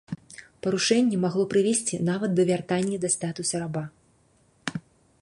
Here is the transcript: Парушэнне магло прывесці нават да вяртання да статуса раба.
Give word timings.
Парушэнне 0.67 1.19
магло 1.25 1.45
прывесці 1.51 2.01
нават 2.09 2.33
да 2.39 2.43
вяртання 2.53 2.97
да 3.07 3.15
статуса 3.17 3.55
раба. 3.69 4.83